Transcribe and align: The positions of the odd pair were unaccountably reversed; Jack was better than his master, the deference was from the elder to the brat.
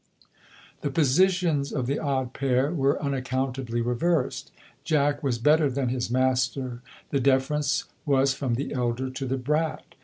The 0.81 0.89
positions 0.89 1.71
of 1.71 1.85
the 1.85 1.99
odd 1.99 2.33
pair 2.33 2.73
were 2.73 2.99
unaccountably 3.03 3.81
reversed; 3.81 4.51
Jack 4.83 5.21
was 5.21 5.37
better 5.37 5.69
than 5.69 5.89
his 5.89 6.09
master, 6.09 6.81
the 7.11 7.19
deference 7.19 7.83
was 8.03 8.33
from 8.33 8.55
the 8.55 8.73
elder 8.73 9.11
to 9.11 9.25
the 9.27 9.37
brat. 9.37 9.93